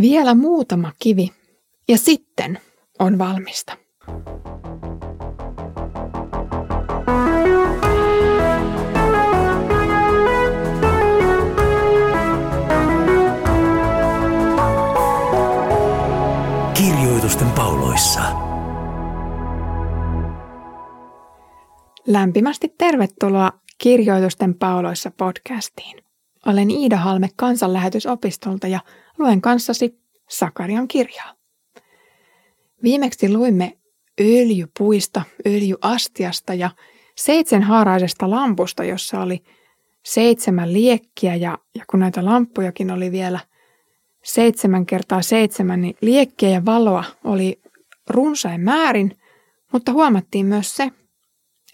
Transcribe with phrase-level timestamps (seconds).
[0.00, 1.30] Vielä muutama kivi
[1.88, 2.58] ja sitten
[2.98, 3.76] on valmista.
[16.74, 18.20] Kirjoitusten pauloissa.
[22.06, 26.03] Lämpimästi tervetuloa Kirjoitusten pauloissa podcastiin.
[26.46, 28.80] Olen Iida Halme kansanlähetysopistolta ja
[29.18, 31.34] luen kanssasi Sakarian kirjaa.
[32.82, 33.78] Viimeksi luimme
[34.20, 36.70] öljypuista, öljyastiasta ja
[37.16, 39.42] seitsemänhaaraisesta lampusta, jossa oli
[40.02, 43.40] seitsemän liekkiä ja, ja kun näitä lampujakin oli vielä
[44.24, 47.60] seitsemän kertaa seitsemän, niin liekkiä ja valoa oli
[48.10, 49.18] runsain määrin,
[49.72, 50.90] mutta huomattiin myös se,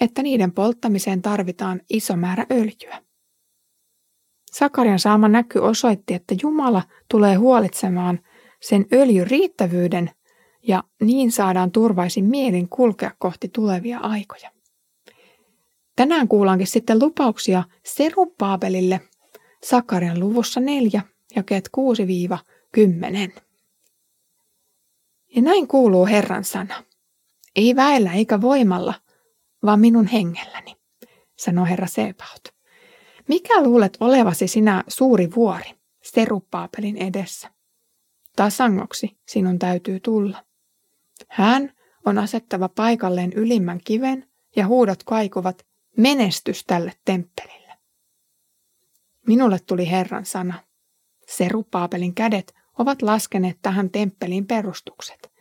[0.00, 3.02] että niiden polttamiseen tarvitaan iso määrä öljyä.
[4.60, 8.20] Sakarian saama näky osoitti, että Jumala tulee huolitsemaan
[8.60, 10.10] sen öljyn riittävyyden
[10.62, 14.50] ja niin saadaan turvaisin mielin kulkea kohti tulevia aikoja.
[15.96, 19.00] Tänään kuullaankin sitten lupauksia Serupaabelille
[19.64, 21.02] Sakarian luvussa 4,
[21.36, 21.70] jakeet
[23.36, 23.40] 6-10.
[25.36, 26.84] Ja näin kuuluu Herran sana.
[27.56, 28.94] Ei väellä eikä voimalla,
[29.64, 30.76] vaan minun hengelläni,
[31.36, 32.59] sanoo Herra Sebaot.
[33.30, 37.50] Mikä luulet olevasi sinä suuri vuori, Serupaapelin edessä?
[38.36, 40.44] Tasangoksi sinun täytyy tulla.
[41.28, 41.72] Hän
[42.06, 47.78] on asettava paikalleen ylimmän kiven ja huudot kaikuvat menestys tälle temppelille.
[49.26, 50.54] Minulle tuli Herran sana.
[51.28, 55.32] Serupaapelin kädet ovat laskeneet tähän temppelin perustukset.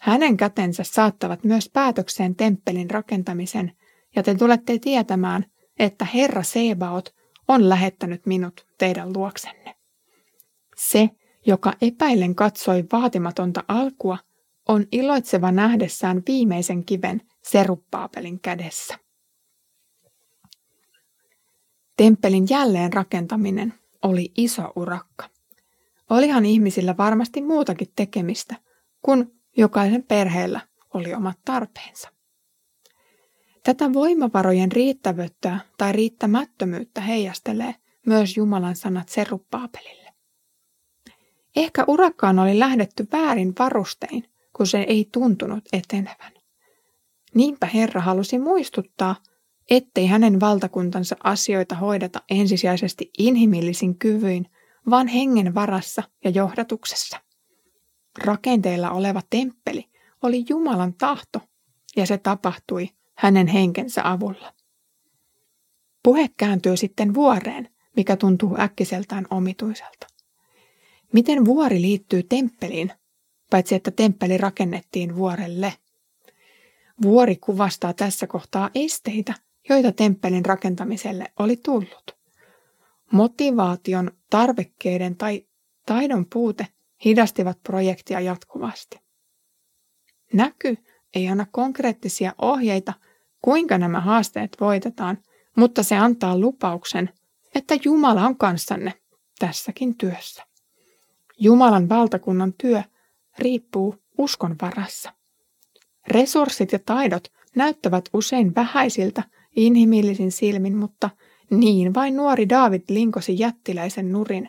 [0.00, 3.72] Hänen kätensä saattavat myös päätökseen temppelin rakentamisen,
[4.16, 5.46] ja te tulette tietämään,
[5.78, 7.19] että Herra Sebaot
[7.50, 9.74] on lähettänyt minut teidän luoksenne.
[10.76, 11.10] Se,
[11.46, 14.18] joka epäillen katsoi vaatimatonta alkua,
[14.68, 18.98] on iloitseva nähdessään viimeisen kiven seruppaapelin kädessä.
[21.96, 25.28] Temppelin jälleen rakentaminen oli iso urakka.
[26.10, 28.56] Olihan ihmisillä varmasti muutakin tekemistä,
[29.02, 30.60] kun jokaisen perheellä
[30.94, 32.19] oli omat tarpeensa.
[33.70, 37.74] Tätä voimavarojen riittävyyttä tai riittämättömyyttä heijastelee
[38.06, 40.12] myös Jumalan sanat Seruppaapelille.
[41.56, 44.24] Ehkä urakkaan oli lähdetty väärin varustein,
[44.56, 46.32] kun se ei tuntunut etenevän.
[47.34, 49.16] Niinpä Herra halusi muistuttaa,
[49.70, 54.46] ettei hänen valtakuntansa asioita hoideta ensisijaisesti inhimillisin kyvyin,
[54.90, 57.20] vaan hengen varassa ja johdatuksessa.
[58.24, 59.84] Rakenteilla oleva temppeli
[60.22, 61.40] oli Jumalan tahto,
[61.96, 62.88] ja se tapahtui
[63.20, 64.52] hänen henkensä avulla.
[66.02, 70.06] Puhe kääntyy sitten vuoreen, mikä tuntuu äkkiseltään omituiselta.
[71.12, 72.92] Miten vuori liittyy temppeliin,
[73.50, 75.72] paitsi että temppeli rakennettiin vuorelle?
[77.02, 79.34] Vuori kuvastaa tässä kohtaa esteitä,
[79.68, 82.16] joita temppelin rakentamiselle oli tullut.
[83.12, 85.46] Motivaation, tarvekkeiden tai
[85.86, 86.66] taidon puute
[87.04, 89.00] hidastivat projektia jatkuvasti.
[90.32, 90.76] Näky
[91.14, 92.92] ei anna konkreettisia ohjeita
[93.42, 95.18] kuinka nämä haasteet voitetaan,
[95.56, 97.10] mutta se antaa lupauksen,
[97.54, 98.94] että Jumala on kanssanne
[99.38, 100.46] tässäkin työssä.
[101.38, 102.82] Jumalan valtakunnan työ
[103.38, 105.12] riippuu uskon varassa.
[106.08, 109.22] Resurssit ja taidot näyttävät usein vähäisiltä
[109.56, 111.10] inhimillisin silmin, mutta
[111.50, 114.48] niin vain nuori David linkosi jättiläisen nurin.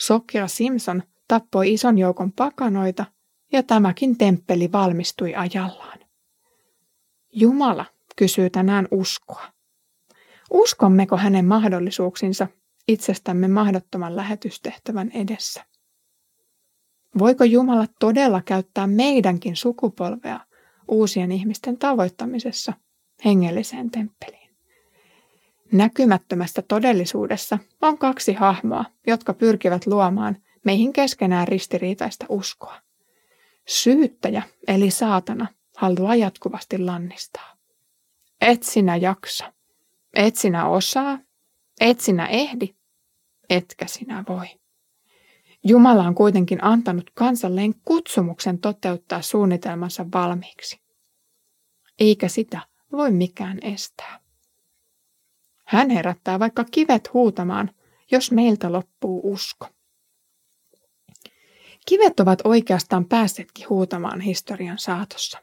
[0.00, 3.04] Sokea Simpson tappoi ison joukon pakanoita
[3.52, 5.98] ja tämäkin temppeli valmistui ajallaan.
[7.32, 7.84] Jumala
[8.20, 9.42] kysyy tänään uskoa.
[10.50, 12.46] Uskommeko hänen mahdollisuuksinsa
[12.88, 15.64] itsestämme mahdottoman lähetystehtävän edessä?
[17.18, 20.40] Voiko Jumala todella käyttää meidänkin sukupolvea
[20.88, 22.72] uusien ihmisten tavoittamisessa
[23.24, 24.50] hengelliseen temppeliin?
[25.72, 32.80] Näkymättömässä todellisuudessa on kaksi hahmoa, jotka pyrkivät luomaan meihin keskenään ristiriitaista uskoa.
[33.68, 35.46] Syyttäjä eli saatana
[35.76, 37.59] haluaa jatkuvasti lannistaa.
[38.40, 39.52] Et sinä jaksa.
[40.14, 41.18] Et sinä osaa.
[41.80, 42.74] Et sinä ehdi.
[43.50, 44.46] Etkä sinä voi.
[45.64, 50.80] Jumala on kuitenkin antanut kansalleen kutsumuksen toteuttaa suunnitelmansa valmiiksi.
[51.98, 52.60] Eikä sitä
[52.92, 54.20] voi mikään estää.
[55.66, 57.70] Hän herättää vaikka kivet huutamaan,
[58.10, 59.66] jos meiltä loppuu usko.
[61.86, 65.38] Kivet ovat oikeastaan päässeetkin huutamaan historian saatossa.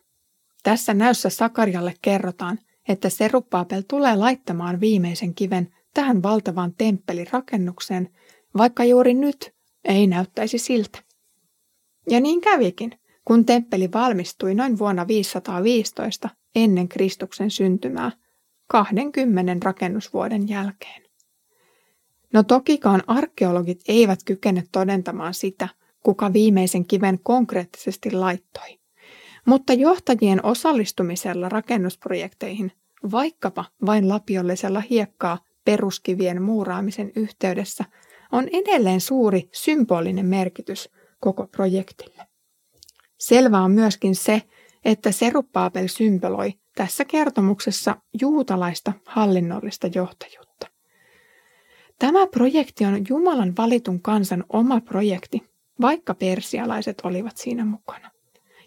[0.64, 8.10] Tässä näyssä Sakarialle kerrotaan, että Seruppaapel tulee laittamaan viimeisen kiven tähän valtavaan temppelirakennukseen,
[8.58, 9.54] vaikka juuri nyt
[9.86, 11.00] ei näyttäisi siltä.
[12.10, 12.92] Ja niin kävikin,
[13.26, 18.12] kun temppeli valmistui noin vuonna 515 ennen Kristuksen syntymää,
[18.68, 21.04] 20 rakennusvuoden jälkeen.
[22.34, 25.68] No tokikaan arkeologit eivät kykene todentamaan sitä,
[26.04, 28.80] kuka viimeisen kiven konkreettisesti laittoi.
[29.48, 32.72] Mutta johtajien osallistumisella rakennusprojekteihin,
[33.12, 37.86] vaikkapa vain lapiollisella hiekkaa peruskivien muuraamisen yhteydessä,
[38.32, 40.90] on edelleen suuri symbolinen merkitys
[41.20, 42.28] koko projektille.
[43.18, 44.42] Selvää on myöskin se,
[44.86, 50.68] että Seruppaapel symboloi tässä kertomuksessa juutalaista hallinnollista johtajuutta.
[52.00, 55.44] Tämä projekti on Jumalan valitun kansan oma projekti,
[55.82, 58.17] vaikka persialaiset olivat siinä mukana.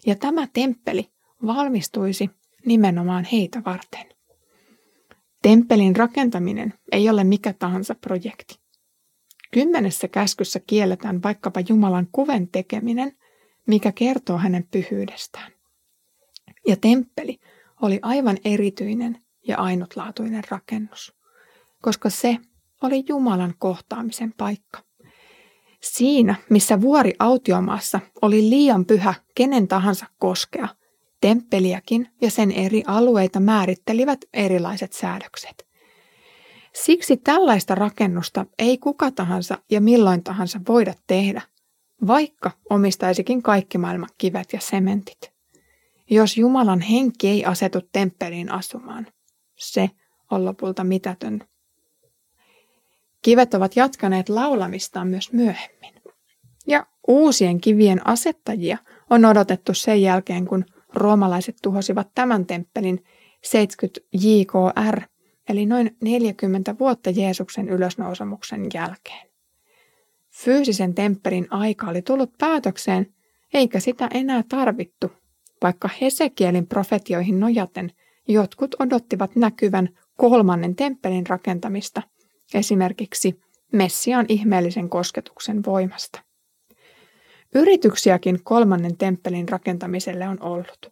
[0.05, 1.11] Ja tämä temppeli
[1.45, 2.29] valmistuisi
[2.65, 4.05] nimenomaan heitä varten.
[5.41, 8.59] Temppelin rakentaminen ei ole mikä tahansa projekti.
[9.51, 13.17] Kymmenessä käskyssä kielletään vaikkapa Jumalan kuven tekeminen,
[13.67, 15.51] mikä kertoo hänen pyhyydestään.
[16.67, 17.39] Ja temppeli
[17.81, 19.17] oli aivan erityinen
[19.47, 21.15] ja ainutlaatuinen rakennus,
[21.81, 22.37] koska se
[22.81, 24.83] oli Jumalan kohtaamisen paikka.
[25.83, 30.67] Siinä, missä vuori autiomaassa oli liian pyhä kenen tahansa koskea,
[31.21, 35.67] temppeliäkin ja sen eri alueita määrittelivät erilaiset säädökset.
[36.73, 41.41] Siksi tällaista rakennusta ei kuka tahansa ja milloin tahansa voida tehdä,
[42.07, 45.31] vaikka omistaisikin kaikki maailman kivet ja sementit.
[46.09, 49.07] Jos Jumalan henki ei asetu temppeliin asumaan,
[49.55, 49.89] se
[50.31, 51.43] on lopulta mitätön
[53.21, 55.93] Kivet ovat jatkaneet laulamistaan myös myöhemmin.
[56.67, 58.77] Ja uusien kivien asettajia
[59.09, 63.03] on odotettu sen jälkeen, kun roomalaiset tuhosivat tämän temppelin
[63.43, 65.01] 70 JKR,
[65.49, 69.27] eli noin 40 vuotta Jeesuksen ylösnousemuksen jälkeen.
[70.29, 73.13] Fyysisen temppelin aika oli tullut päätökseen,
[73.53, 75.11] eikä sitä enää tarvittu,
[75.63, 77.91] vaikka Hesekielin profetioihin nojaten
[78.27, 82.01] jotkut odottivat näkyvän kolmannen temppelin rakentamista–
[82.53, 83.39] esimerkiksi
[83.71, 86.21] Messian ihmeellisen kosketuksen voimasta.
[87.55, 90.91] Yrityksiäkin kolmannen temppelin rakentamiselle on ollut.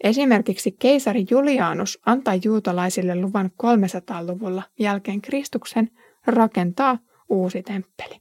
[0.00, 5.90] Esimerkiksi keisari Julianus antaa juutalaisille luvan 300-luvulla jälkeen Kristuksen
[6.26, 8.20] rakentaa uusi temppeli.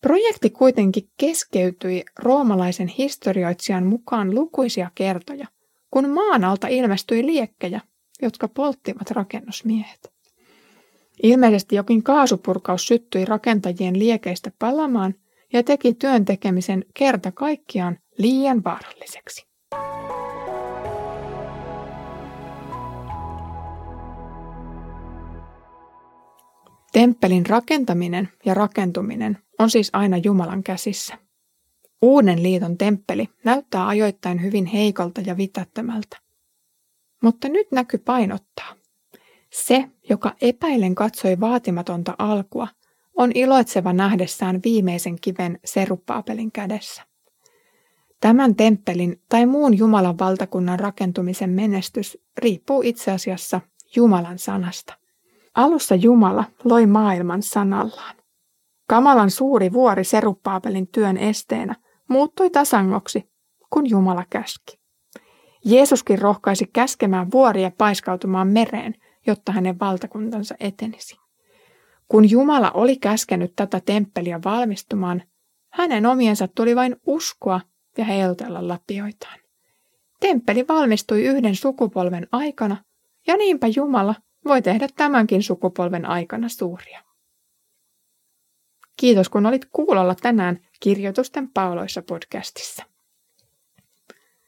[0.00, 5.46] Projekti kuitenkin keskeytyi roomalaisen historioitsijan mukaan lukuisia kertoja,
[5.90, 7.80] kun maan alta ilmestyi liekkejä,
[8.22, 10.15] jotka polttivat rakennusmiehet.
[11.22, 15.14] Ilmeisesti jokin kaasupurkaus syttyi rakentajien liekeistä palamaan
[15.52, 19.46] ja teki työn tekemisen kerta kaikkiaan liian vaaralliseksi.
[26.92, 31.18] Temppelin rakentaminen ja rakentuminen on siis aina Jumalan käsissä.
[32.02, 36.18] Uuden liiton temppeli näyttää ajoittain hyvin heikolta ja vitättömältä.
[37.22, 38.74] Mutta nyt näky painottaa–
[39.56, 42.68] se, joka epäilen katsoi vaatimatonta alkua,
[43.16, 47.02] on iloitseva nähdessään viimeisen kiven seruppaapelin kädessä.
[48.20, 53.60] Tämän temppelin tai muun Jumalan valtakunnan rakentumisen menestys riippuu itse asiassa
[53.96, 54.94] Jumalan sanasta.
[55.54, 58.16] Alussa Jumala loi maailman sanallaan.
[58.88, 61.76] Kamalan suuri vuori seruppaapelin työn esteenä
[62.08, 63.30] muuttui tasangoksi,
[63.72, 64.78] kun Jumala käski.
[65.64, 68.94] Jeesuskin rohkaisi käskemään vuoria paiskautumaan mereen–
[69.26, 71.16] jotta hänen valtakuntansa etenisi.
[72.08, 75.22] Kun Jumala oli käskenyt tätä temppeliä valmistumaan,
[75.72, 77.60] hänen omiensa tuli vain uskoa
[77.98, 79.38] ja heiltella lapioitaan.
[80.20, 82.84] Temppeli valmistui yhden sukupolven aikana,
[83.26, 84.14] ja niinpä Jumala
[84.44, 87.02] voi tehdä tämänkin sukupolven aikana suuria.
[88.96, 92.84] Kiitos kun olit kuulolla tänään Kirjoitusten pauloissa podcastissa.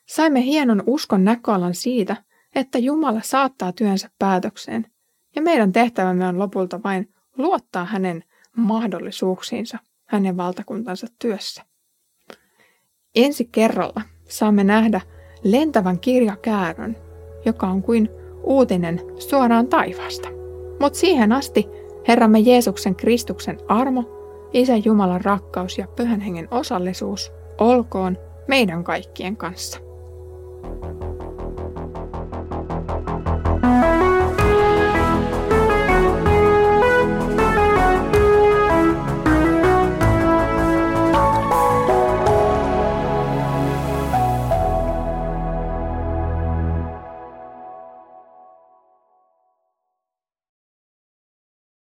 [0.07, 2.17] Saimme hienon uskon näköalan siitä,
[2.59, 4.87] että Jumala saattaa työnsä päätökseen
[5.37, 8.25] ja meidän tehtävämme on lopulta vain luottaa hänen
[8.57, 11.63] mahdollisuuksiinsa hänen valtakuntansa työssä.
[13.15, 15.01] Ensi kerralla saamme nähdä
[15.45, 16.97] lentävän kirjakäärön,
[17.45, 18.09] joka on kuin
[18.43, 20.29] uutinen suoraan taivaasta.
[20.81, 21.67] Mutta siihen asti
[22.09, 24.05] Herramme Jeesuksen Kristuksen armo,
[24.53, 29.88] Isä Jumalan rakkaus ja Pyhän Hengen osallisuus olkoon meidän kaikkien kanssa.